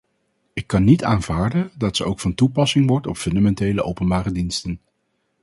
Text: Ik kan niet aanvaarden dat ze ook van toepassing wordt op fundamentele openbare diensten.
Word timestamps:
Ik 0.53 0.67
kan 0.67 0.83
niet 0.83 1.03
aanvaarden 1.03 1.71
dat 1.77 1.95
ze 1.95 2.03
ook 2.05 2.19
van 2.19 2.33
toepassing 2.33 2.87
wordt 2.87 3.07
op 3.07 3.17
fundamentele 3.17 3.83
openbare 3.83 4.31
diensten. 4.31 4.81